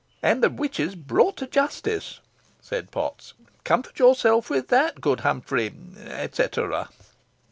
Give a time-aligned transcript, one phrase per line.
[0.23, 2.21] "And the witches brought to justice,"
[2.59, 6.89] said Potts; "comfort yourself with that, good Humphrey Etcetera."